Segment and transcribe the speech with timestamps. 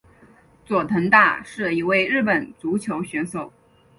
[0.65, 3.53] 佐藤大是一位日本足球选手。